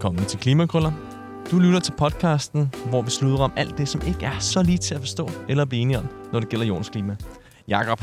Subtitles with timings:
[0.00, 0.92] Velkommen til Klimakrøller.
[1.50, 4.78] Du lytter til podcasten, hvor vi slutter om alt det, som ikke er så lige
[4.78, 7.16] til at forstå eller blive enige om, når det gælder jordens klima.
[7.68, 8.00] Jakob,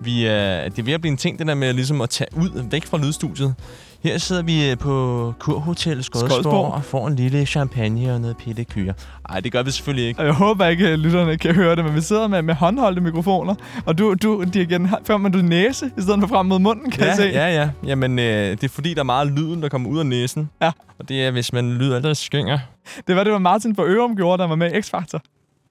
[0.00, 2.28] vi, øh, det er ved at blive en ting, det der med ligesom at tage
[2.36, 3.54] ud væk fra lydstudiet.
[4.02, 6.72] Her sidder vi øh, på Kurhotel Skodsborg Skodsborg.
[6.72, 8.94] og får en lille champagne og noget pillekyre.
[9.28, 10.22] Ej, det gør vi selvfølgelig ikke.
[10.22, 13.54] Jeg håber ikke, at lytterne kan høre det, men vi sidder med, med håndholdte mikrofoner,
[13.86, 16.90] og du, du dirigenten, har- før man du næse, i stedet for frem mod munden,
[16.90, 17.22] kan Ja, jeg se.
[17.24, 17.70] ja, ja.
[17.86, 20.50] Jamen, øh, det er fordi, der er meget lyden, der kommer ud af næsen.
[20.62, 20.70] Ja.
[20.98, 22.58] Og det er, hvis man lyder der skynger.
[23.06, 25.18] Det var det, var Martin fra Ørum gjorde, der var med i X-Factor.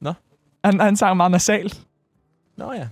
[0.01, 0.13] Nå.
[0.65, 1.81] Han, han sang meget nasalt.
[2.57, 2.87] Nå ja.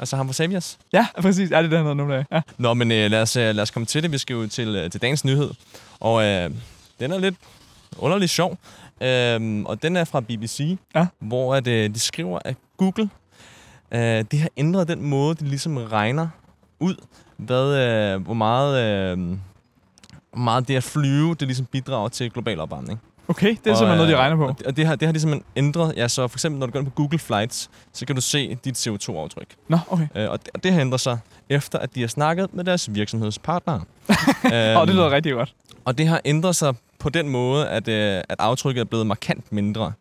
[0.00, 0.78] Altså ham fra Savias.
[0.92, 1.50] Ja, præcis.
[1.50, 2.24] Ja, det er det, han hedder nu af.
[2.32, 2.40] Ja.
[2.58, 4.12] Nå, men øh, lad, os, øh, lad os komme til det.
[4.12, 5.50] Vi skal jo til, øh, til dagens nyhed.
[6.00, 6.50] Og øh,
[7.00, 7.34] den er lidt
[7.98, 8.58] underligt sjov.
[9.00, 11.06] Øh, og den er fra BBC, Ja.
[11.18, 13.10] hvor at, øh, de skriver, at Google
[13.92, 16.28] øh, det har ændret den måde, de ligesom regner
[16.80, 16.94] ud,
[17.36, 18.84] hvad, øh, hvor meget...
[19.12, 19.18] Øh,
[20.32, 23.00] hvor meget det at flyve, det ligesom bidrager til global opvarmning.
[23.30, 24.46] Okay, det er Og, simpelthen noget, de øh, regner på.
[24.46, 25.96] Og det, og har, det har de simpelthen ændret.
[25.96, 28.54] Ja, så for eksempel, når du går ind på Google Flights, så kan du se
[28.64, 29.46] dit CO2-aftryk.
[29.68, 30.06] Nå, okay.
[30.14, 32.94] Øh, og, det, og det har ændret sig, efter at de har snakket med deres
[32.94, 33.80] virksomhedspartnere.
[34.78, 35.54] Åh, det lyder rigtig godt.
[35.84, 39.52] Og det har ændret sig på den måde, at, øh, at aftrykket er blevet markant
[39.52, 39.92] mindre.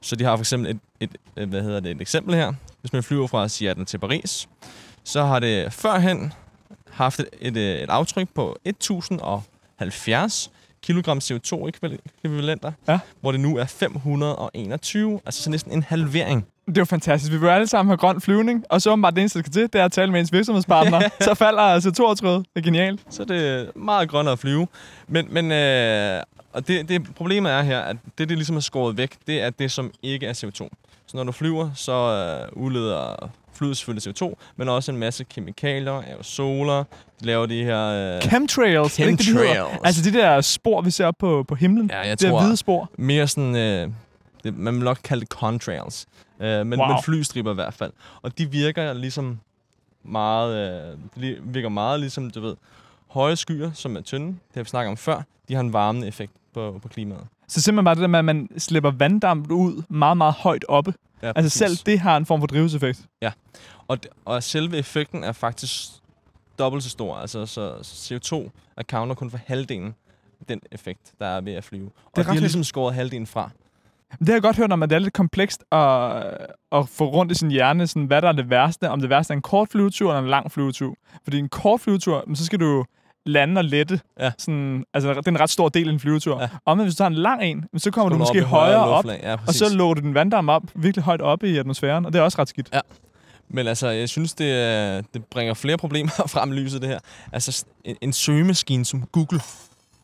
[0.00, 2.52] Så de har for eksempel et, et, et, hvad hedder det, et eksempel her.
[2.80, 4.48] Hvis man flyver fra Seattle til Paris,
[5.04, 6.32] så har det førhen
[6.90, 10.50] haft et, et, øh, et aftryk på 1070
[10.82, 12.98] kilogram CO2-ekvivalenter, Ja.
[13.20, 16.46] hvor det nu er 521, altså så næsten en halvering.
[16.66, 17.32] Det er jo fantastisk.
[17.32, 19.62] Vi vil alle sammen have grøn flyvning, og så åbenbart det eneste, der skal til,
[19.62, 21.00] det er at tale med ens virksomhedspartner.
[21.20, 23.00] så falder altså to Det er genialt.
[23.10, 24.66] Så er det meget grønnere at flyve.
[25.08, 26.22] Men, men øh,
[26.52, 29.50] og det, det problemet er her, at det, det ligesom er skåret væk, det er
[29.50, 30.68] det, som ikke er CO2.
[31.06, 35.92] Så når du flyver, så øh, udleder flyet selvfølgelig CO2, men også en masse kemikalier,
[35.92, 36.84] aerosoler.
[37.20, 37.86] De laver de her...
[38.16, 38.98] Øh, Chemtrails.
[39.00, 39.24] er det ikke det, de?
[39.24, 39.80] Chemtrails.
[39.84, 41.90] Altså de der spor, vi ser op på, på himlen.
[41.90, 42.90] ja, jeg det tror er hvide spor.
[42.98, 43.56] mere sådan...
[43.56, 43.88] Øh,
[44.44, 46.06] det, man vil nok kalde det contrails.
[46.40, 46.88] Øh, men, Wow.
[46.88, 47.92] men flystriber i hvert fald.
[48.22, 49.40] Og de virker ligesom
[50.04, 50.72] meget...
[51.16, 52.56] Øh, virker meget ligesom, du ved,
[53.08, 54.26] høje skyer, som er tynde.
[54.26, 55.22] Det har vi snakket om før.
[55.48, 57.26] De har en varmende effekt på, på klimaet.
[57.48, 60.94] Så simpelthen bare det der med, at man slipper vanddamp ud meget, meget højt oppe.
[61.22, 63.06] Ja, Altså selv det har en form for drivhuseffekt.
[63.88, 65.90] Og, d- og selve effekten er faktisk
[66.58, 67.16] dobbelt så stor.
[67.16, 69.94] Altså, så CO2 accounter kun for halvdelen
[70.40, 71.86] af den effekt, der er ved at flyve.
[71.86, 73.50] Og ret de har ligesom skåret halvdelen fra.
[74.18, 75.78] Det har jeg godt hørt om, at det er lidt komplekst at,
[76.72, 78.90] at få rundt i sin hjerne, sådan, hvad der er det værste.
[78.90, 80.94] Om det værste er en kort flyvetur eller en lang flyvetur.
[81.24, 82.84] Fordi en kort flyvetur, men så skal du
[83.26, 84.00] lande og lette.
[84.20, 84.30] Ja.
[84.38, 86.40] Sådan, altså, det er en ret stor del af en flyvetur.
[86.40, 86.48] Ja.
[86.64, 88.84] Og men hvis du tager en lang en, så kommer du Kommer måske i højere
[88.84, 89.04] op.
[89.06, 92.18] Ja, og så lå du den vanddam op virkelig højt oppe i atmosfæren, og det
[92.18, 92.70] er også ret skidt.
[93.48, 96.98] Men altså, jeg synes, det, øh, det bringer flere problemer frem i lyset, det her.
[97.32, 99.40] Altså, en, en søgemaskine som Google.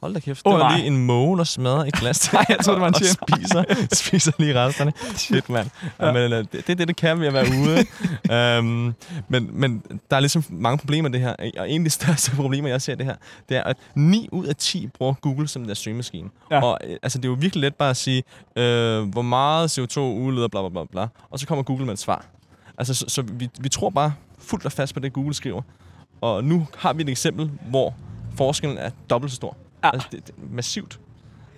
[0.00, 0.76] Hold da kæft, Åh, det var nej.
[0.76, 2.32] lige en måge, der smadrer et glas.
[2.32, 3.16] Nej, jeg troede, det var en og tjen.
[3.38, 4.92] spiser, spiser lige resterne.
[5.16, 5.70] Shit, mand.
[6.00, 6.06] Ja.
[6.06, 6.12] Ja.
[6.12, 8.58] Men øh, det, det er det, det kan ved at være ude.
[8.58, 8.94] um,
[9.32, 11.34] men, men der er ligesom mange problemer det her.
[11.58, 13.14] Og en af de største problemer, jeg ser det her,
[13.48, 16.28] det er, at 9 ud af 10 bruger Google som deres søgemaskine.
[16.50, 16.62] Ja.
[16.62, 18.22] Og øh, altså, det er jo virkelig let bare at sige,
[18.56, 21.06] øh, hvor meget CO2 udleder, bla bla bla bla.
[21.30, 22.24] Og så kommer Google med et svar.
[22.78, 25.62] Altså, så, så vi, vi tror bare fuldt og fast på det, Google skriver.
[26.20, 27.94] Og nu har vi et eksempel, hvor
[28.36, 29.56] forskellen er dobbelt så stor.
[29.84, 29.90] Ja.
[29.92, 31.00] Altså, det, det er massivt.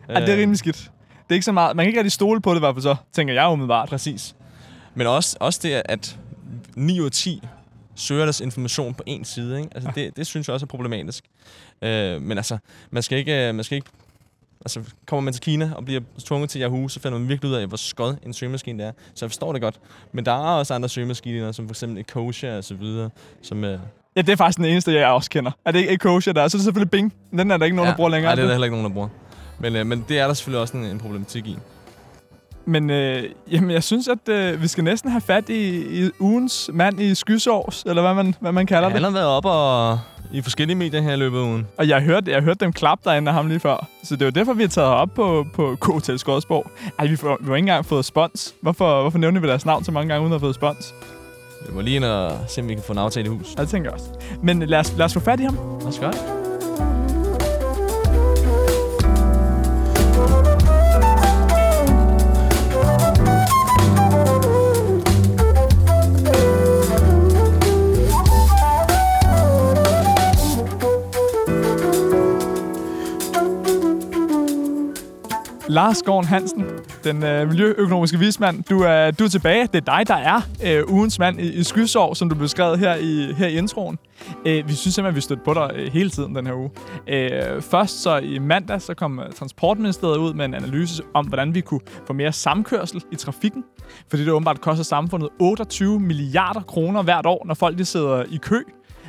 [0.08, 0.76] Ja, det er rimelig skidt.
[0.76, 1.76] Det er ikke så meget.
[1.76, 3.88] Man kan ikke rigtig stole på det i hvert fald så, tænker jeg umiddelbart.
[3.88, 4.34] Præcis.
[4.94, 6.18] Men også, også det, at
[6.76, 7.42] 9 ud af 10
[7.94, 9.58] søger deres information på én side.
[9.58, 9.70] Ikke?
[9.74, 11.24] Altså, det, det synes jeg også er problematisk.
[11.82, 12.58] Øh, men altså,
[12.90, 13.48] man skal ikke...
[13.48, 13.90] øh, Man skal ikke
[14.64, 17.56] Altså, kommer man til Kina og bliver tvunget til Yahoo, så finder man virkelig ud
[17.56, 18.92] af, hvor skød en søgemaskine det er.
[19.14, 19.80] Så jeg forstår det godt.
[20.12, 23.10] Men der er også andre søgemaskiner, som for eksempel Ecosia og så videre,
[23.42, 23.64] som...
[23.64, 23.78] Øh,
[24.20, 25.50] Ja, det er faktisk den eneste, jeg også kender.
[25.64, 26.48] Er det ikke Ecosia der?
[26.48, 27.12] Så er det selvfølgelig Bing.
[27.30, 28.28] Den er der ikke nogen, der bruger længere.
[28.30, 29.08] Nej, det er der heller ikke nogen, der bruger.
[29.58, 31.58] Men, øh, men det er der selvfølgelig også en, en problematik i.
[32.64, 36.70] Men øh, jamen, jeg synes, at øh, vi skal næsten have fat i, i ugens
[36.72, 38.94] mand i skysovs, eller hvad man, hvad man kalder Ja, det.
[38.94, 39.98] han har været op og,
[40.32, 41.66] i forskellige medier her i løbet af ugen.
[41.78, 43.86] Og jeg hørte, jeg hørte dem klappe derinde af ham lige før.
[44.04, 46.70] Så det er jo derfor, vi har taget op på, på K-Hotel Skodsborg.
[46.98, 48.54] Ej, vi, får, vi har ikke engang fået spons.
[48.62, 50.94] Hvorfor, hvorfor nævner vi deres navn så mange gange, uden at have fået spons?
[51.66, 53.54] Vi må lige ind og se, om vi kan få en aftale i hus.
[53.54, 54.10] Det tænker jeg også.
[54.42, 55.58] Men lad os, lad os få fat i ham.
[55.80, 56.39] Lad os gøre det.
[75.70, 76.64] Lars Gården Hansen,
[77.04, 78.64] den øh, miljøøkonomiske vismand.
[78.64, 79.66] Du er, du er tilbage.
[79.72, 82.94] Det er dig, der er øh, ugens mand i, i skysår, som du beskrev her
[82.94, 83.98] i, her i introen.
[84.46, 86.70] Øh, vi synes simpelthen, vi stødte på dig øh, hele tiden den her uge.
[87.08, 91.54] Øh, først så i mandag, så kom øh, Transportministeriet ud med en analyse om, hvordan
[91.54, 93.64] vi kunne få mere samkørsel i trafikken.
[94.08, 98.36] Fordi det åbenbart koster samfundet 28 milliarder kroner hvert år, når folk de sidder i
[98.36, 98.62] kø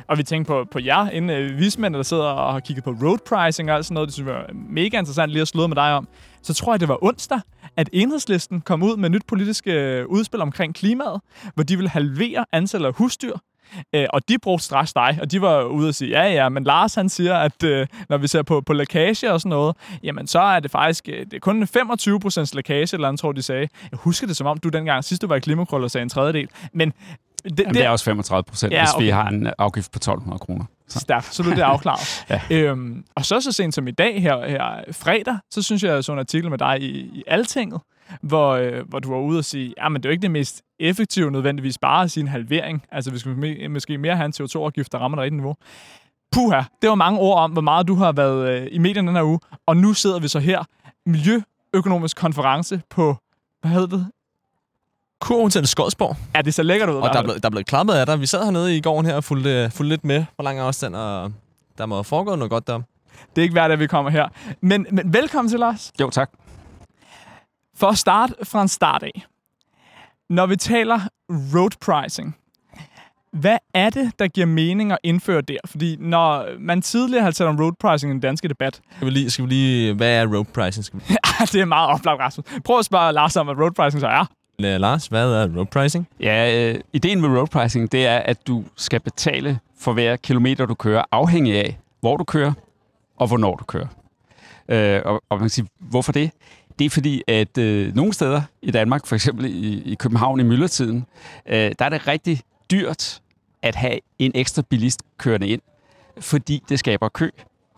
[0.08, 2.90] og vi tænkte på, på jer, inden øh, vismændene, der sidder og har kigget på
[2.90, 4.06] road pricing og alt sådan noget.
[4.06, 6.08] Det synes jeg var mega interessant lige at slå med dig om.
[6.42, 7.40] Så tror jeg, det var onsdag,
[7.76, 11.20] at enhedslisten kom ud med nyt politisk øh, udspil omkring klimaet,
[11.54, 13.36] hvor de vil halvere antallet af husdyr.
[13.94, 16.64] Øh, og de brugte straks dig, og de var ude og sige, ja ja, men
[16.64, 20.26] Lars han siger, at øh, når vi ser på, på lækage og sådan noget, jamen
[20.26, 23.42] så er det faktisk øh, det er kun 25 procents lækage, eller andet tror de
[23.42, 23.68] sagde.
[23.90, 26.48] Jeg husker det som om, du dengang sidst du var i Klimakrøller sagde en tredjedel.
[26.72, 26.92] Men
[27.44, 28.92] det, Jamen, det er også 35 procent, ja, okay.
[28.92, 30.64] hvis vi har en afgift på 1200 kroner.
[30.88, 32.24] Stærkt, så er det afklaret.
[32.30, 32.40] ja.
[32.50, 36.04] øhm, og så så sent som i dag, her, her fredag, så synes jeg, jeg
[36.04, 37.80] så en artikel med dig i, i Altinget,
[38.22, 40.62] hvor, øh, hvor du var ude og sige, men det er jo ikke det mest
[40.80, 42.82] effektive nødvendigvis bare at sige en halvering.
[42.92, 45.54] Altså, vi skal måske mere have en CO2-afgift, der rammer det rigtige niveau.
[46.32, 49.16] Puha, det var mange ord om, hvor meget du har været øh, i medierne den
[49.16, 50.64] her uge, og nu sidder vi så her,
[51.06, 53.16] Miljøøkonomisk konference på,
[53.60, 54.06] hvad hedder det?
[55.22, 56.16] Kurhotel Skodsborg.
[56.34, 56.94] Ja, det ser lækkert ud.
[56.94, 58.20] Og der er, blevet, der er blevet klappet af dig.
[58.20, 61.32] Vi sad hernede i gården her og fulgte, fulgte lidt med på lang afstand, og
[61.78, 62.80] der må have foregået noget godt der.
[63.36, 64.28] Det er ikke værd, at vi kommer her.
[64.60, 65.92] Men, men velkommen til, Lars.
[66.00, 66.30] Jo, tak.
[67.76, 69.24] For at starte fra en start af.
[70.30, 72.36] Når vi taler road pricing,
[73.32, 75.56] hvad er det, der giver mening at indføre der?
[75.66, 78.80] Fordi når man tidligere har talt om road pricing i den danske debat...
[78.96, 80.84] Skal vi lige, skal vi lige hvad er road pricing?
[80.84, 81.04] Skal vi...
[81.52, 82.46] det er meget oplagt, Rasmus.
[82.64, 84.26] Prøv at spørge Lars om, hvad road pricing så er.
[84.58, 86.08] Lars, hvad er road pricing?
[86.20, 90.66] Ja, øh, ideen med road pricing, det er, at du skal betale for hver kilometer,
[90.66, 92.52] du kører, afhængig af, hvor du kører
[93.16, 93.86] og hvornår du kører.
[94.68, 96.30] Øh, og, og man kan sige, hvorfor det?
[96.78, 100.42] Det er fordi, at øh, nogle steder i Danmark, for eksempel i, i København i
[100.42, 101.06] myldretiden,
[101.46, 102.40] øh, der er det rigtig
[102.70, 103.20] dyrt
[103.62, 105.60] at have en ekstra bilist kørende ind,
[106.20, 107.30] fordi det skaber kø,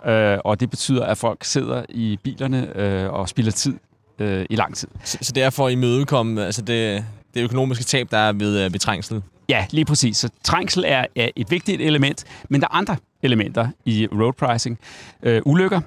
[0.06, 3.78] øh, og det betyder, at folk sidder i bilerne øh, og spilder tid
[4.18, 4.88] øh, i lang tid.
[5.04, 8.64] Så, så det er for at imødekomme altså det, det økonomiske tab, der er ved,
[8.64, 9.22] øh, ved trængsel?
[9.48, 10.16] Ja, lige præcis.
[10.16, 14.78] Så trængsel er, er et vigtigt element, men der er andre elementer i road pricing.
[15.22, 15.80] Øh, ulykker,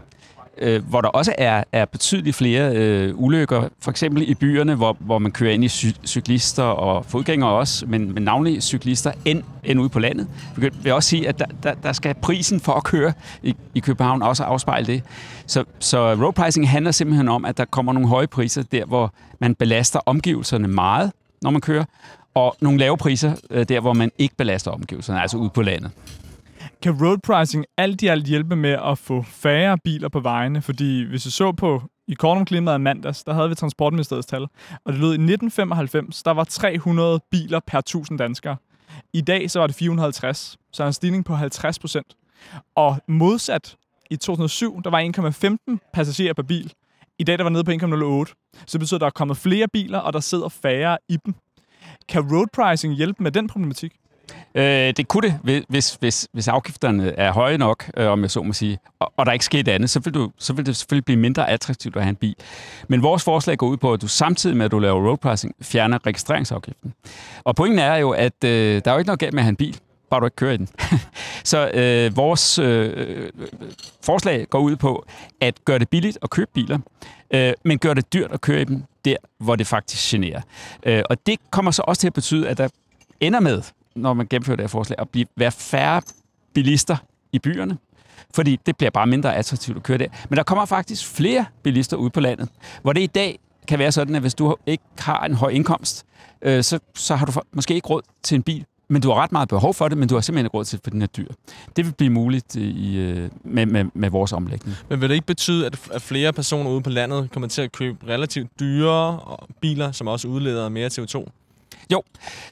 [0.62, 4.98] øh, hvor der også er, er betydeligt flere øh, ulykker, for eksempel i byerne, hvor,
[5.00, 9.44] hvor man kører ind i cy- cyklister og fodgængere også, men, men navnlig cyklister, end,
[9.64, 10.28] end ude på landet.
[10.56, 13.14] Vi vil også sige, at der, der, der skal prisen for at køre
[13.44, 15.04] i, i København også afspejle det.
[15.48, 19.14] Så, så road pricing handler simpelthen om, at der kommer nogle høje priser der, hvor
[19.40, 21.12] man belaster omgivelserne meget,
[21.42, 21.86] når man kører,
[22.34, 25.92] og nogle lave priser øh, der, hvor man ikke belaster omgivelserne, altså ude på landet.
[26.82, 30.62] Kan road pricing alt i alt hjælpe med at få færre biler på vejene?
[30.62, 34.42] Fordi hvis vi så på i Kornum i mandags, der havde vi Transportministeriets tal,
[34.86, 38.58] og det lød i 1995, der var 300 biler per 1000 danskere.
[39.14, 42.16] I dag så var det 450, så er en stigning på 50 procent.
[42.76, 43.76] Og modsat
[44.10, 45.02] i 2007, der var
[45.80, 46.74] 1,15 passagerer per bil.
[47.20, 48.54] I dag der var nede på 1,08.
[48.54, 51.36] Så det betyder, at der er kommet flere biler, og der sidder færre i dem.
[52.10, 53.94] Kan road pricing hjælpe med den problematik?
[54.56, 58.44] Øh, det kunne det, hvis, hvis, hvis afgifterne er høje nok, øh, om jeg så
[58.44, 61.06] må sige, og, og der ikke sker andet, så vil, du, så vil det selvfølgelig
[61.06, 62.36] blive mindre attraktivt at have en bil.
[62.88, 65.56] Men vores forslag går ud på, at du samtidig med, at du laver road pricing,
[65.62, 66.94] fjerner registreringsafgiften.
[67.44, 69.50] Og pointen er jo, at øh, der er jo ikke noget galt med at have
[69.50, 69.78] en bil,
[70.10, 70.68] bare du ikke kører i den.
[71.52, 73.30] så øh, vores øh,
[74.04, 75.06] forslag går ud på
[75.42, 76.80] at gøre det billigt at købe biler,
[77.32, 80.42] øh, men gøre det dyrt at køre i dem der, hvor det faktisk generer.
[80.84, 82.70] Øh, og det kommer så også til at betyde, at der
[83.20, 83.62] ender med,
[83.98, 86.02] når man gennemfører det her forslag, at blive, være færre
[86.54, 86.98] bilister
[87.32, 87.78] i byerne,
[88.36, 90.08] fordi det bliver bare mindre attraktivt at køre der.
[90.30, 92.50] Men der kommer faktisk flere bilister ud på landet,
[92.82, 96.06] hvor det i dag kan være sådan, at hvis du ikke har en høj indkomst,
[96.42, 99.32] øh, så, så har du måske ikke råd til en bil, men du har ret
[99.32, 101.28] meget behov for det, men du har simpelthen ikke råd til, for den er dyr.
[101.76, 104.78] Det vil blive muligt øh, i, øh, med, med, med vores omlægning.
[104.90, 108.08] Men vil det ikke betyde, at flere personer ude på landet kommer til at købe
[108.08, 109.20] relativt dyre
[109.62, 111.26] biler, som også udleder mere CO2?
[111.92, 112.04] Jo,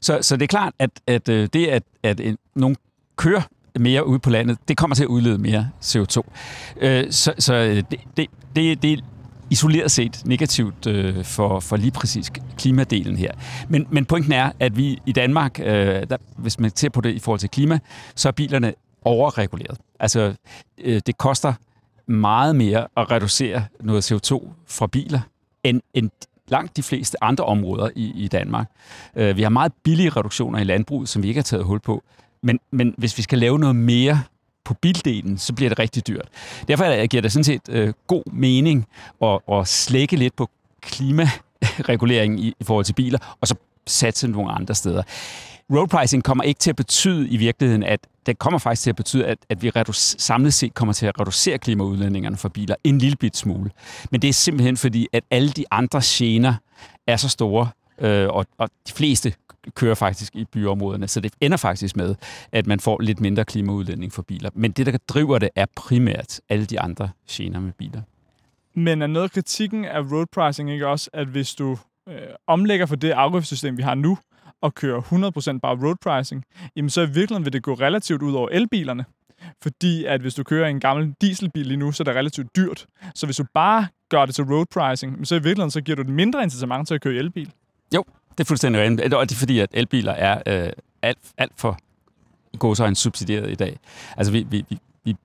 [0.02, 2.76] så, så det er klart, at, at øh, det, at, at en, nogen
[3.16, 3.42] kører
[3.80, 6.22] mere ude på landet, det kommer til at udlede mere CO2.
[6.82, 8.98] Øh, så så øh, det, det, det, det er
[9.50, 13.32] isoleret set negativt øh, for, for lige præcis klimadelen her.
[13.70, 15.66] Men, men pointen er, at vi i Danmark, øh,
[16.10, 17.80] der, hvis man ser på det i forhold til klima,
[18.16, 19.78] så er bilerne overreguleret.
[20.00, 20.34] Altså,
[20.78, 21.54] øh, det koster
[22.08, 25.20] meget mere at reducere noget CO2 fra biler,
[25.64, 26.10] end, end
[26.48, 28.68] langt de fleste andre områder i, i Danmark.
[29.16, 32.04] Øh, vi har meget billige reduktioner i landbruget, som vi ikke har taget hul på.
[32.42, 34.22] Men, men hvis vi skal lave noget mere
[34.66, 36.28] på bildelen, så bliver det rigtig dyrt.
[36.68, 38.88] Derfor giver det sådan set øh, god mening
[39.22, 40.50] at, at slække lidt på
[40.82, 43.56] klimareguleringen i, i forhold til biler, og så
[43.88, 45.04] satse nogle andre steder.
[45.72, 48.96] Road pricing kommer ikke til at betyde i virkeligheden, at det kommer faktisk til at
[48.96, 52.98] betyde, at, at vi reduc- samlet set kommer til at reducere klimaudledningerne for biler en
[52.98, 53.72] lille bit smule.
[54.12, 56.54] Men det er simpelthen fordi, at alle de andre gener
[57.08, 57.70] er så store,
[58.00, 59.34] øh, og, og de fleste
[59.76, 62.16] kører faktisk i byområderne, så det ender faktisk med,
[62.52, 64.50] at man får lidt mindre klimaudledning for biler.
[64.54, 68.02] Men det, der driver det, er primært alle de andre gener med biler.
[68.74, 71.78] Men er noget af kritikken af road pricing ikke også, at hvis du
[72.10, 72.16] øh,
[72.48, 74.18] omlægger for det afgiftssystem, vi har nu,
[74.62, 76.44] og kører 100% bare road pricing,
[76.76, 79.06] jamen så i virkeligheden vil det gå relativt ud over elbilerne.
[79.62, 82.86] Fordi at hvis du kører en gammel dieselbil lige nu, så er det relativt dyrt.
[83.16, 86.02] Så hvis du bare gør det til road pricing, så i virkeligheden så giver du
[86.02, 87.52] et mindre incitament til at køre elbil.
[87.96, 89.14] Jo, det er fuldstændig rent.
[89.14, 90.72] Og det er fordi, at elbiler er øh,
[91.02, 91.78] alt, alt for
[92.58, 93.80] gåsøjne subsidieret i dag.
[94.18, 95.16] Altså, vi, vi, vi, vi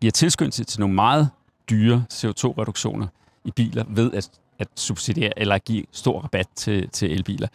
[0.00, 1.30] giver tilskyndelse til nogle meget
[1.70, 3.06] dyre CO2-reduktioner
[3.44, 7.48] i biler ved at, at subsidiere eller give stor rabat til, til elbiler.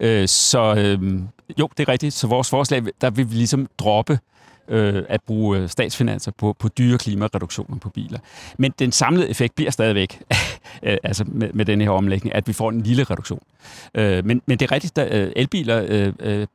[0.00, 1.22] Øh, så øh,
[1.58, 2.14] jo, det er rigtigt.
[2.14, 4.18] Så vores forslag, der vil vi ligesom droppe
[4.68, 8.18] øh, at bruge øh, statsfinanser på, på dyre klimareduktioner på biler.
[8.58, 10.22] Men den samlede effekt bliver stadigvæk,
[10.82, 13.42] øh, altså med, med den her omlægning, at vi får en lille reduktion.
[13.94, 16.46] Øh, men, men det er rigtigt, at øh, elbiler, øh, øh,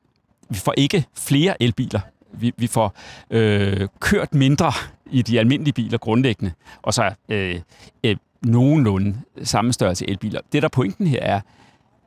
[0.50, 2.00] vi får ikke flere elbiler.
[2.34, 2.96] Vi, vi får
[3.30, 4.72] øh, kørt mindre
[5.12, 7.60] i de almindelige biler grundlæggende, og så øh,
[8.04, 10.42] øh, nogenlunde samme størrelse elbiler.
[10.52, 11.42] Det, der pointen her er,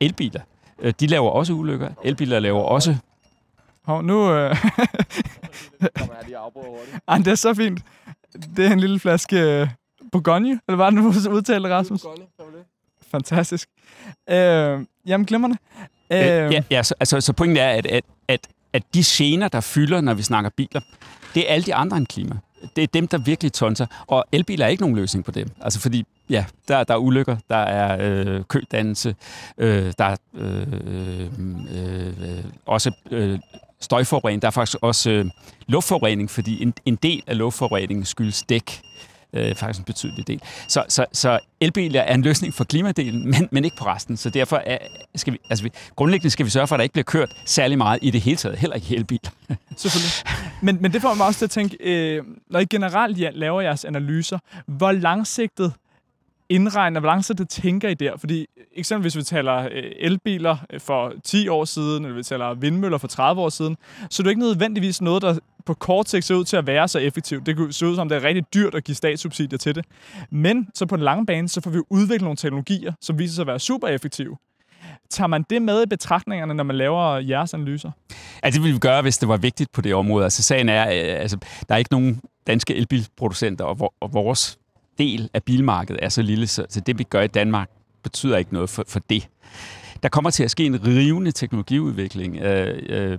[0.01, 0.41] elbiler,
[0.79, 1.89] øh, de laver også ulykker.
[2.05, 2.97] Elbiler laver også
[3.87, 4.33] Hov, nu...
[4.33, 4.57] Øh...
[7.09, 7.81] Ej, det er så fint.
[8.57, 9.69] Det er en lille flaske øh,
[10.13, 12.05] Bourgogne, eller hvad er det nu udtalte, Rasmus?
[13.11, 13.69] Fantastisk.
[14.31, 15.57] Øh, jamen, glimrende.
[16.13, 19.49] Øh, Øh, ja, ja så, altså, så pointen er, at, at, at, at de gener,
[19.49, 20.81] der fylder, når vi snakker biler,
[21.35, 22.37] det er alle de andre end klima.
[22.77, 23.87] Det er dem, der virkelig tonser.
[24.07, 25.49] Og elbiler er ikke nogen løsning på dem.
[25.61, 29.15] Altså fordi, ja, der, der er ulykker, der er øh, kødannelse,
[29.59, 31.27] øh, der er øh, øh,
[31.73, 33.39] øh, også øh,
[33.81, 35.27] støjforurening, der er faktisk også øh,
[35.67, 38.83] luftforurening, fordi en, en del af luftforureningen skyldes dæk
[39.33, 40.43] øh, faktisk en betydelig del.
[40.69, 44.17] Så, så, så elbiler er en løsning for klimadelen, men, men ikke på resten.
[44.17, 44.79] Så derfor er,
[45.15, 47.79] skal vi, altså vi, grundlæggende skal vi sørge for, at der ikke bliver kørt særlig
[47.79, 49.31] meget i det hele taget, heller ikke elbiler.
[49.77, 50.13] Selvfølgelig.
[50.63, 53.61] Men, men det får mig også til at tænke, øh, når I generelt ja, laver
[53.61, 55.73] jeres analyser, hvor langsigtet
[56.49, 58.17] indregner, hvor det tænker I der?
[58.17, 62.55] Fordi eksempelvis hvis vi taler øh, elbiler øh, for 10 år siden, eller vi taler
[62.55, 63.77] vindmøller for 30 år siden,
[64.11, 66.89] så er det ikke nødvendigvis noget, der på kort sigt ser ud til at være
[66.89, 67.47] så effektivt.
[67.47, 69.85] Det kunne se ud som, det er rigtig dyrt at give statssubsidier til det.
[70.31, 73.43] Men så på den lange bane, så får vi udviklet nogle teknologier, som viser sig
[73.43, 74.37] at være super effektive.
[75.11, 77.91] Tager man det med i betragtningerne, når man laver jeres analyser?
[78.45, 80.25] Ja, det ville vi gøre, hvis det var vigtigt på det område.
[80.25, 81.39] Altså sagen er, øh, altså,
[81.69, 84.59] der er ikke nogen danske elbilproducenter, og vores
[84.99, 87.71] del af bilmarkedet er så lille, så, så det vi gør i Danmark
[88.03, 89.29] betyder ikke noget for, for det.
[90.03, 93.19] Der kommer til at ske en rivende teknologiudvikling, øh, øh,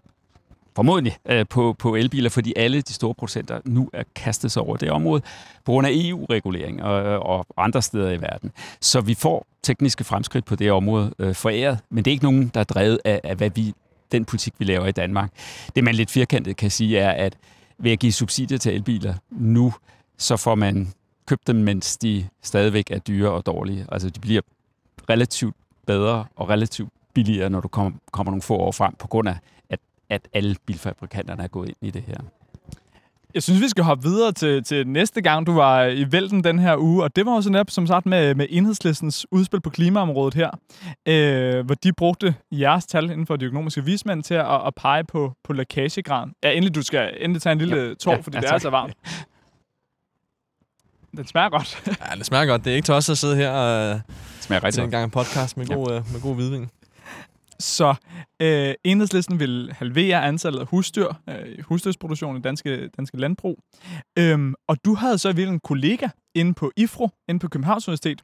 [0.76, 4.78] formodentlig øh, på, på elbiler, fordi alle de store producenter nu er kastet sig over
[4.78, 5.22] det område
[5.66, 8.52] på grund af EU-regulering og, og andre steder i verden.
[8.82, 12.52] Så vi får tekniske fremskridt på det område øh, foræret, men det er ikke nogen,
[12.54, 13.74] der er drevet af, af hvad vi,
[14.12, 15.32] den politik, vi laver i Danmark.
[15.76, 17.38] Det, man lidt firkantet kan sige, er, at
[17.80, 19.74] ved at give subsidier til elbiler nu,
[20.18, 20.94] så får man
[21.28, 23.86] købt dem, mens de stadigvæk er dyre og dårlige.
[23.92, 24.42] Altså, de bliver
[25.10, 25.56] relativt
[25.86, 29.38] bedre og relativt billigere, når du kommer, kommer nogle få år frem, på grund af,
[29.70, 29.80] at,
[30.10, 32.18] at alle bilfabrikanterne er gået ind i det her.
[33.34, 36.60] Jeg synes, vi skal hoppe videre til, til næste gang, du var i Vælten den
[36.60, 40.34] her uge, og det var også netop, som sagt, med, med enhedslistens udspil på klimaområdet
[40.34, 40.50] her,
[41.06, 45.04] øh, hvor de brugte jeres tal inden for de økonomiske vismænd til at, at pege
[45.04, 46.34] på, på lækagegraden.
[46.44, 47.94] Ja, endelig, du skal endelig tage en lille ja.
[47.94, 48.94] tår, Ja, fordi ja, det er så varmt.
[51.18, 51.84] Den smager godt.
[52.10, 52.66] Ja, det smager godt.
[52.66, 54.04] Det er ikke tosset at sidde her og Det
[54.40, 56.70] smager rigtig til en gang en podcast med god, øh, med god hvidvin.
[57.60, 57.96] Så
[58.42, 63.60] øh, enhedslisten vil halvere antallet af husdyr, øh, husdyrsproduktion i danske, danske landbrug.
[64.20, 68.22] Øhm, og du havde så virkelig en kollega inde på IFRO, inde på Københavns Universitet,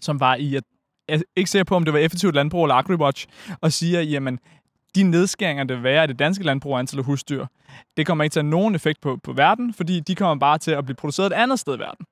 [0.00, 0.64] som var i, at,
[1.08, 3.26] jeg er ikke sikker på, om det var effektivt landbrug eller AgriWatch,
[3.60, 4.38] og siger, jamen,
[4.94, 7.46] de nedskæringer, der være i det danske landbrug og antallet af husdyr,
[7.96, 10.58] det kommer ikke til at have nogen effekt på, på verden, fordi de kommer bare
[10.58, 12.06] til at blive produceret et andet sted i verden.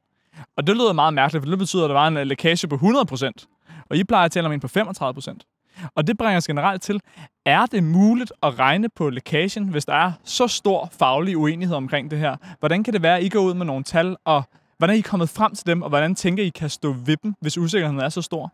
[0.56, 2.76] Og det lyder meget mærkeligt, for det betyder, at der var en øh, lækage på
[2.76, 5.92] 100%, og I plejer at tale om en på 35%.
[5.94, 7.00] Og det bringer os generelt til,
[7.46, 12.10] er det muligt at regne på lækagen, hvis der er så stor faglig uenighed omkring
[12.10, 12.36] det her?
[12.58, 14.42] Hvordan kan det være, at I går ud med nogle tal, og
[14.78, 17.34] hvordan er I kommet frem til dem, og hvordan tænker I kan stå ved dem,
[17.40, 18.52] hvis usikkerheden er så stor?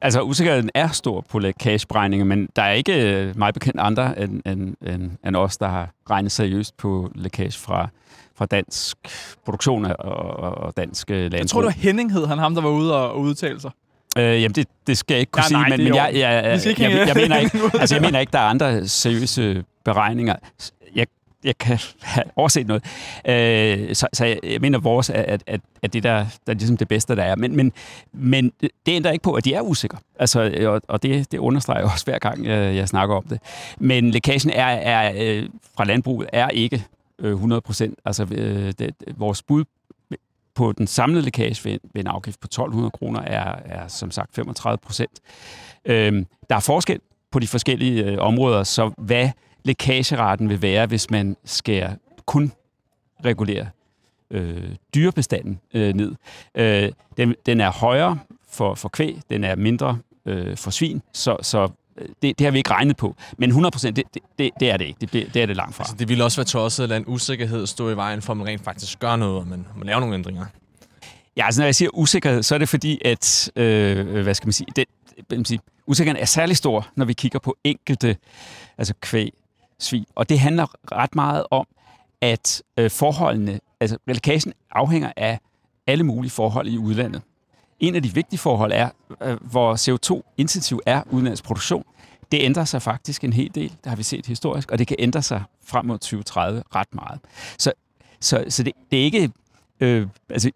[0.00, 4.42] Altså, usikkerheden er stor på lækageberegninger, men der er ikke øh, meget bekendt andre end,
[4.46, 7.88] end, end, end os, der har regnet seriøst på lækage fra,
[8.40, 8.96] fra dansk
[9.44, 9.94] produktion og,
[10.54, 11.38] og dansk øh, landbrug.
[11.38, 13.70] Jeg tror, det var Henning hed han, ham der var ude og, og udtale sig.
[14.18, 16.60] Øh, jamen, det, det skal jeg ikke kunne Nej, sige, nej, men, men jeg, jeg,
[16.66, 20.36] jeg, jeg, jeg, mener ikke, altså, jeg mener ikke, der er andre seriøse beregninger.
[20.94, 21.06] Jeg,
[21.44, 22.84] jeg kan have overset noget.
[23.28, 26.16] Øh, så, så jeg, jeg mener, vores at, at, at det der,
[26.46, 27.36] der er ligesom det bedste, der er.
[27.36, 27.72] Men, men,
[28.12, 29.98] men det ændrer ikke på, at de er usikre.
[30.18, 33.40] Altså, og, og det, det understreger jeg også hver gang, jeg, jeg snakker om det.
[33.78, 37.98] Men lækagen er, er, øh, fra landbruget er ikke øh, Øh, 100 procent.
[38.04, 39.64] Altså, øh, det, vores bud
[40.54, 44.34] på den samlede lækage ved, ved en afgift på 1200 kroner er, er som sagt
[44.34, 45.20] 35 procent.
[45.84, 47.00] Øhm, der er forskel
[47.30, 49.30] på de forskellige øh, områder, så hvad
[49.64, 51.96] lækageraten vil være, hvis man skal
[52.26, 52.52] kun
[53.24, 53.68] regulere
[54.30, 56.14] øh, dyrebestanden øh, ned.
[56.54, 61.36] Øh, den, den er højere for, for kvæg, den er mindre øh, for svin, så,
[61.42, 61.68] så
[62.22, 63.16] det, det har vi ikke regnet på.
[63.38, 64.04] Men 100 procent, det,
[64.38, 64.98] det, det er det ikke.
[65.00, 65.82] Det, bliver- det er det langt fra.
[65.84, 68.36] Altså, det ville også være tosset at lade en usikkerhed stå i vejen for, at
[68.36, 70.46] man rent faktisk gør noget, og man, man laver nogle ændringer.
[71.36, 74.52] Ja, altså når jeg siger usikkerhed, så er det fordi, at, øh, hvad skal man
[74.52, 74.84] sige, den,
[75.30, 78.16] man sige, usikkerheden er særlig stor, når vi kigger på enkelte,
[78.78, 79.32] altså kvæg,
[79.78, 80.04] svin.
[80.14, 81.66] Og det handler ret meget om,
[82.20, 85.38] at øh, forholdene, altså lækagen afhænger af
[85.86, 87.22] alle mulige forhold i udlandet.
[87.80, 88.90] En af de vigtige forhold er,
[89.22, 91.84] øh, hvor CO2-intensiv er udenlandsk produktion.
[92.32, 94.96] Det ændrer sig faktisk en hel del, det har vi set historisk, og det kan
[94.98, 97.20] ændre sig frem mod 2030 ret meget.
[97.58, 97.72] Så,
[98.20, 99.30] så, så det, det er ikke...
[99.80, 100.50] Øh, altså,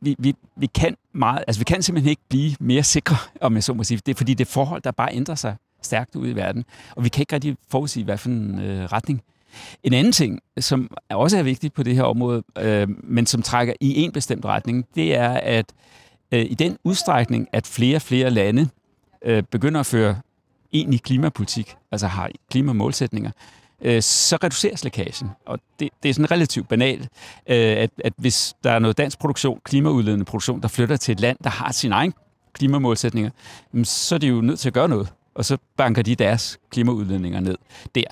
[0.00, 3.64] vi, vi, vi kan meget, altså vi kan simpelthen ikke blive mere sikre, om jeg
[3.64, 4.00] så må sige.
[4.06, 6.64] Det er fordi det er forhold, der bare ændrer sig stærkt ud i verden,
[6.96, 9.22] og vi kan ikke rigtig forudsige, hvad for en øh, retning.
[9.82, 13.74] En anden ting, som også er vigtigt på det her område, øh, men som trækker
[13.80, 15.66] i en bestemt retning, det er, at
[16.32, 18.68] øh, i den udstrækning, at flere og flere lande
[19.24, 20.20] øh, begynder at føre
[20.72, 23.30] egentlig klimapolitik, altså har klimamålsætninger,
[23.80, 25.30] øh, så reduceres lækagen.
[25.46, 27.02] Og det, det er sådan relativt banalt,
[27.46, 31.20] øh, at, at hvis der er noget dansk produktion, klimaudledende produktion, der flytter til et
[31.20, 32.12] land, der har sine egne
[32.52, 33.30] klimamålsætninger,
[33.84, 35.12] så er de jo nødt til at gøre noget.
[35.34, 37.56] Og så banker de deres klimaudledninger ned
[37.94, 38.04] der.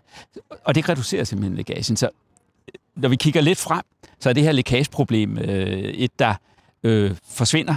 [0.64, 1.96] Og det reducerer simpelthen lækagen.
[1.96, 3.82] Så øh, når vi kigger lidt frem,
[4.20, 6.34] så er det her lækageproblem øh, et, der
[6.82, 7.76] øh, forsvinder,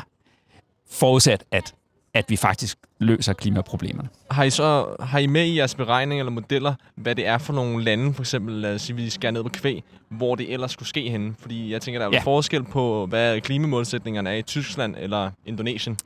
[0.91, 1.73] forudsat at,
[2.13, 4.09] at vi faktisk løser klimaproblemerne.
[4.31, 7.53] Har I så har I med i jeres beregninger eller modeller, hvad det er for
[7.53, 10.71] nogle lande, for eksempel, lad os sige, vi skærer ned på kvæg, hvor det ellers
[10.71, 11.35] skulle ske henne?
[11.39, 12.17] Fordi jeg tænker, der er Ja.
[12.17, 12.23] ja.
[12.23, 15.97] forskel på, hvad klimamålsætningerne er i Tyskland eller Indonesien.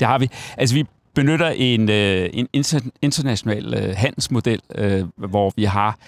[0.00, 0.30] Det har vi.
[0.56, 5.98] Altså, vi benytter en, øh, en inter- international øh, handelsmodel, øh, hvor vi har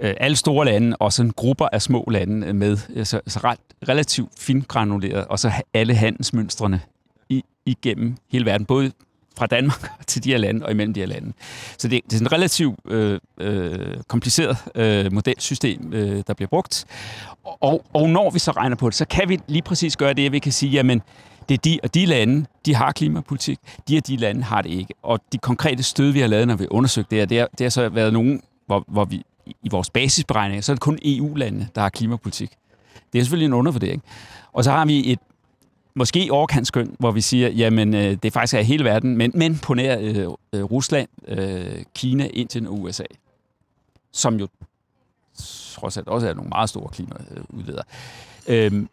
[0.00, 3.58] øh, alle store lande og sådan grupper af små lande med, så, så ret,
[3.88, 6.80] relativt fingranuleret, og så alle handelsmønstrene
[7.66, 8.92] igennem hele verden, både
[9.38, 11.32] fra Danmark til de her lande og imellem de her lande.
[11.78, 16.48] Så det, det er sådan et relativt øh, øh, kompliceret øh, modelsystem, øh, der bliver
[16.48, 16.84] brugt.
[17.44, 20.26] Og, og når vi så regner på det, så kan vi lige præcis gøre det,
[20.26, 21.02] at vi kan sige, jamen,
[21.48, 24.70] det er de og de lande, de har klimapolitik, de og de lande har det
[24.70, 24.94] ikke.
[25.02, 27.48] Og de konkrete stød, vi har lavet, når vi har undersøgt det her, det har,
[27.58, 30.98] det har så været nogen, hvor, hvor vi i vores basisberegninger, så er det kun
[31.02, 32.50] EU-landene, der har klimapolitik.
[33.12, 34.02] Det er selvfølgelig en undervurdering.
[34.52, 35.18] Og så har vi et
[35.94, 39.58] måske overkantskøn, hvor vi siger, jamen øh, det er faktisk er hele verden, men, men
[39.58, 40.16] på nær øh,
[40.52, 43.04] øh Rusland, øh, Kina, Indien og USA,
[44.12, 44.48] som jo
[45.74, 47.84] trods alt også er nogle meget store klimaudledere.
[48.46, 48.88] Øhm,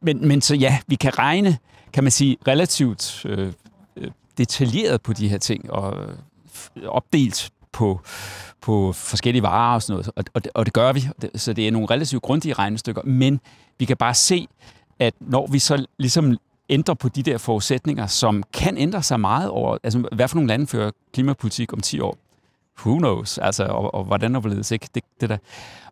[0.00, 1.58] men, men så ja, vi kan regne,
[1.92, 3.52] kan man sige, relativt øh,
[3.96, 8.00] øh detaljeret på de her ting, og øh, opdelt på,
[8.60, 11.08] på forskellige varer og sådan noget, og, og, det, og det gør vi.
[11.34, 13.40] Så det er nogle relativt grundige regnestykker, men
[13.78, 14.48] vi kan bare se,
[14.98, 16.36] at når vi så ligesom
[16.68, 20.48] ændrer på de der forudsætninger, som kan ændre sig meget over, altså hvad for nogle
[20.48, 22.18] lande fører klimapolitik om 10 år?
[22.78, 23.38] Who knows?
[23.38, 24.88] Altså, og, og hvordan overledes ikke?
[24.94, 25.38] Det, det der.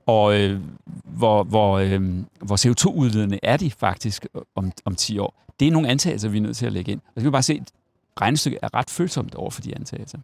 [0.07, 0.61] Og øh,
[1.05, 2.03] hvor, hvor, øh,
[2.43, 5.45] hvor CO2-udledende er de faktisk om, om 10 år?
[5.61, 7.01] Det er nogle antagelser, vi er nødt til at lægge ind.
[7.01, 7.73] Og så kan vi bare se, at
[8.21, 10.19] regnestykket er ret følsomt over for de antagelser.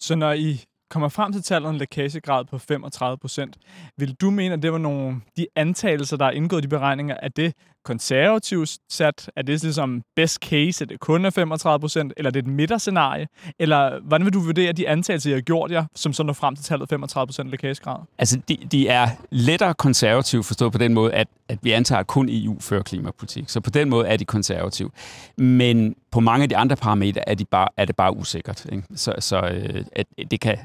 [0.00, 3.56] Så når I kommer frem til tallet en lækagegrad på 35 procent,
[3.96, 7.14] vil du mene, at det var nogle de antagelser, der er indgået i de beregninger,
[7.14, 7.54] at det
[7.86, 9.30] konservativt sat?
[9.36, 12.12] Er det ligesom best case, at det kun er 35 procent?
[12.16, 13.26] Eller er det et midterscenarie?
[13.58, 16.56] Eller hvordan vil du vurdere de antagelser, jeg har gjort jer, som så når frem
[16.56, 17.98] til tallet 35 procent lækagegrad?
[18.18, 22.06] Altså, de, de er lettere konservative forstået på den måde, at, at vi antager, at
[22.06, 23.48] kun EU fører klimapolitik.
[23.48, 24.90] Så på den måde er de konservative.
[25.36, 28.66] Men på mange af de andre parametre er, de bare, er det bare usikkert.
[28.72, 28.82] Ikke?
[28.94, 30.58] Så, så øh, at det kan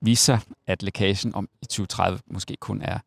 [0.00, 2.98] vise sig, at lækagen om i 2030 måske kun er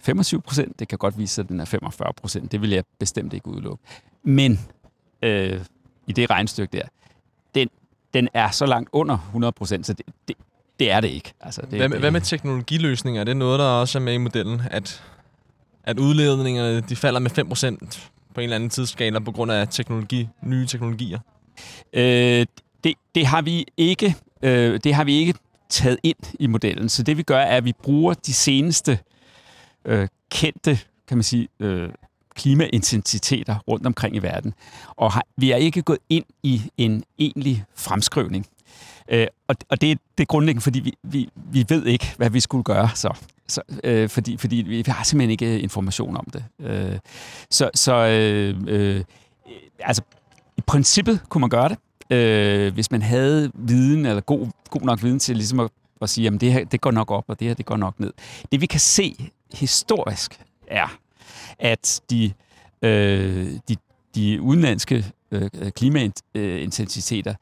[0.00, 0.78] 25 procent.
[0.78, 2.52] Det kan godt vise sig, at den er 45 procent.
[2.52, 3.84] Det vil jeg bestemt ikke udelukke.
[4.22, 4.60] Men
[5.22, 5.60] øh,
[6.06, 6.82] i det regnestykke der,
[7.54, 7.68] den,
[8.14, 10.36] den er så langt under 100 procent, så det, det,
[10.78, 11.32] det er det ikke.
[11.40, 13.20] Altså, det, Hvad, det, hvad med teknologiløsninger?
[13.20, 14.62] Er det noget, der også er med i modellen?
[14.70, 15.02] At,
[15.84, 20.28] at udledningerne de falder med 5% på en eller anden tidsskala på grund af teknologi,
[20.42, 21.18] nye teknologier?
[21.92, 22.46] Øh,
[22.84, 24.16] det, det har vi ikke.
[24.42, 25.34] Øh, det har vi ikke
[25.70, 26.88] taget ind i modellen.
[26.88, 28.98] Så det vi gør, er, at vi bruger de seneste
[29.84, 30.78] øh, kendte,
[31.08, 31.88] kan man sige, øh,
[32.34, 34.54] klimaintensiteter rundt omkring i verden.
[34.96, 38.46] Og har, vi er ikke gået ind i en egentlig fremskrivning.
[39.08, 42.40] Øh, og og det, det er grundlæggende, fordi vi, vi, vi ved ikke, hvad vi
[42.40, 43.10] skulle gøre så.
[43.48, 46.44] så øh, fordi, fordi vi har simpelthen ikke øh, information om det.
[46.60, 46.98] Øh,
[47.50, 49.04] så så øh, øh,
[49.78, 50.02] altså,
[50.56, 51.78] i princippet kunne man gøre det,
[52.10, 55.70] øh, hvis man havde viden, eller god, god nok viden til ligesom at,
[56.02, 58.00] at sige, at det her det går nok op, og det her det går nok
[58.00, 58.12] ned.
[58.52, 60.98] Det vi kan se historisk er,
[61.58, 62.32] at de,
[62.82, 63.76] øh, de,
[64.14, 67.34] de udenlandske øh, klimaintensiteter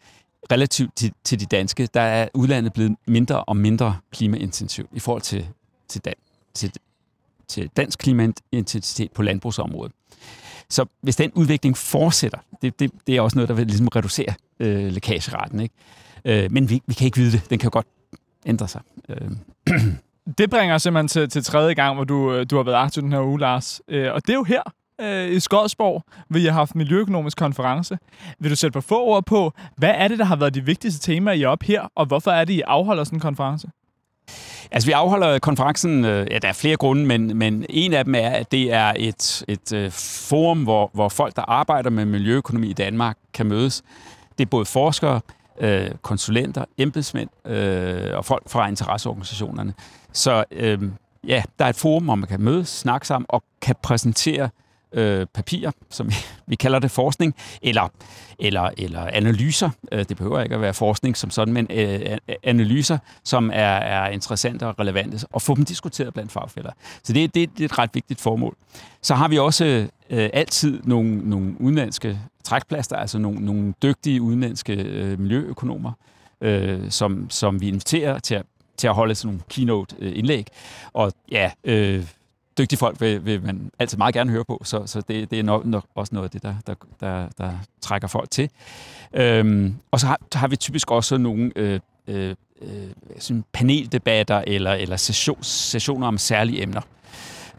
[0.52, 5.22] relativt til, til de danske, der er udlandet blevet mindre og mindre klimaintensivt i forhold
[5.22, 5.46] til,
[5.88, 6.14] til, dan,
[6.54, 6.72] til,
[7.48, 9.92] til dansk klimaintensitet på landbrugsområdet.
[10.70, 14.34] Så hvis den udvikling fortsætter, det, det, det er også noget, der vil ligesom reducere
[14.60, 15.60] øh, lækageraten.
[15.60, 15.74] Ikke?
[16.24, 17.50] Øh, men vi, vi kan ikke vide det.
[17.50, 17.86] Den kan jo godt
[18.46, 18.80] ændre sig.
[19.08, 19.30] Øh.
[20.38, 23.02] Det bringer os simpelthen til, til tredje gang, hvor du, øh, du har været aktiv
[23.02, 23.80] den her uge, Lars.
[23.88, 24.62] Øh, og det er jo her,
[25.00, 27.98] øh, i Skodsborg, hvor I har haft miljøøkonomisk konference.
[28.38, 31.12] Vil du sætte på få ord på, hvad er det, der har været de vigtigste
[31.12, 33.68] temaer, I er op her, og hvorfor er det, I afholder sådan en konference?
[34.70, 38.14] Altså, vi afholder konferencen, øh, ja, der er flere grunde, men, men en af dem
[38.14, 39.90] er, at det er et, et øh,
[40.28, 43.82] forum, hvor, hvor folk, der arbejder med miljøøkonomi i Danmark, kan mødes.
[44.38, 45.20] Det er både forskere,
[45.60, 49.74] øh, konsulenter, embedsmænd øh, og folk fra interesseorganisationerne.
[50.12, 50.82] Så øh,
[51.26, 54.50] ja, der er et forum, hvor man kan mødes, snakke sammen og kan præsentere øh,
[54.96, 56.10] øh, papirer, som
[56.46, 57.88] vi kalder det forskning, eller,
[58.38, 59.70] eller, eller analyser.
[59.92, 64.08] Øh, det behøver ikke at være forskning som sådan, men øh, analyser, som er, er
[64.10, 66.70] interessante og relevante, og få dem diskuteret blandt fagfælder.
[67.02, 68.56] Så det, det, det er et ret vigtigt formål.
[69.02, 69.64] Så har vi også
[70.10, 75.92] øh, altid nogle, nogle udenlandske trækplaster, altså nogle, nogle dygtige udenlandske øh, miljøøkonomer,
[76.40, 80.38] øh, som, som vi inviterer til at, til at holde sådan nogle keynote-indlæg.
[80.38, 82.06] Øh, og ja, øh,
[82.58, 85.42] dygtige folk vil, vil man altid meget gerne høre på, så, så det, det er
[85.42, 88.50] nok, nok også noget af det, der, der, der, der trækker folk til.
[89.14, 92.34] Øhm, og så har, så har vi typisk også nogle øh, øh,
[93.18, 96.80] sådan paneldebatter eller, eller session, sessioner om særlige emner.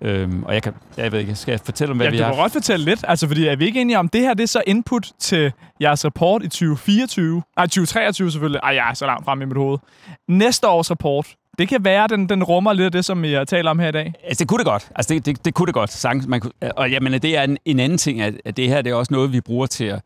[0.02, 2.24] Øhm, og jeg kan, jeg ved ikke, skal jeg fortælle om, hvad ja, vi har?
[2.24, 4.34] Ja, du kan godt fortælle lidt, altså fordi er vi ikke enige om, det her
[4.34, 8.94] det er så input til jeres rapport i 2024, nej 2023 selvfølgelig, ej jeg er
[8.94, 9.78] så langt frem i mit hoved.
[10.28, 11.28] Næste års rapport,
[11.58, 13.88] det kan være, den, den rummer lidt af det, som jeg øh, taler om her
[13.88, 14.14] i dag.
[14.24, 14.90] Altså, det kunne det godt.
[14.96, 15.92] Altså, det, det, det kunne det godt.
[15.92, 18.68] Sagtens, man kunne, øh, og jamen, det er en, en anden ting, at, at det
[18.68, 20.02] her det er også noget, vi bruger til at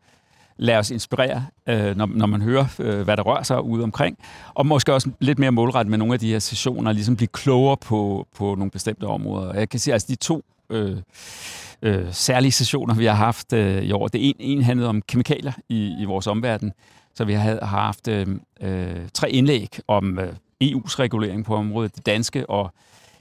[0.56, 4.18] lade os inspirere, øh, når, når man hører, øh, hvad der rører sig ude omkring.
[4.54, 7.76] Og måske også lidt mere målrettet med nogle af de her sessioner, ligesom blive klogere
[7.76, 9.54] på, på nogle bestemte områder.
[9.54, 10.96] Jeg kan sige, altså de to øh,
[11.82, 15.52] øh, særlige sessioner, vi har haft øh, i år, det ene en handlede om kemikalier
[15.68, 16.72] i, i vores omverden,
[17.14, 18.26] så vi har, har haft øh,
[18.60, 22.72] øh, tre indlæg om øh, EU's regulering på området, det danske, og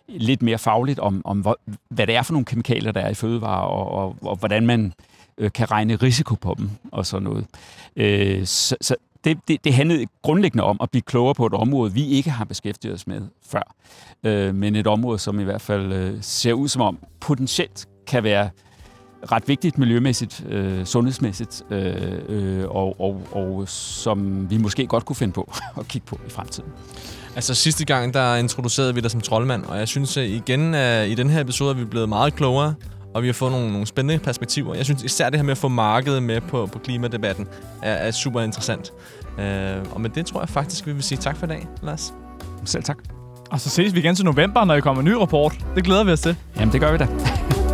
[0.07, 1.45] lidt mere fagligt om, om
[1.89, 4.93] hvad det er for nogle kemikalier, der er i fødevarer, og, og, og hvordan man
[5.37, 7.45] øh, kan regne risiko på dem, og sådan noget.
[7.95, 11.93] Øh, så, så det, det, det handlede grundlæggende om at blive klogere på et område,
[11.93, 13.75] vi ikke har beskæftiget os med før.
[14.23, 18.23] Øh, men et område, som i hvert fald øh, ser ud som om potentielt kan
[18.23, 18.49] være
[19.31, 21.93] ret vigtigt miljømæssigt, øh, sundhedsmæssigt, øh,
[22.29, 26.29] øh, og, og, og som vi måske godt kunne finde på at kigge på i
[26.29, 26.69] fremtiden.
[27.35, 31.09] Altså sidste gang, der introducerede vi dig som troldmand, og jeg synes at igen, at
[31.09, 32.73] i den her episode er vi blevet meget klogere,
[33.13, 34.75] og vi har fået nogle, nogle spændende perspektiver.
[34.75, 37.47] Jeg synes især det her med at få markedet med på, på klimadebatten
[37.81, 38.93] er, er super interessant.
[39.39, 42.13] Øh, og med det tror jeg faktisk, vi vil sige tak for i dag, Lars.
[42.65, 42.97] Selv tak.
[43.51, 45.65] Og så ses vi igen til november, når I kommer en ny rapport.
[45.75, 46.35] Det glæder vi os til.
[46.59, 47.07] Jamen, det gør vi da.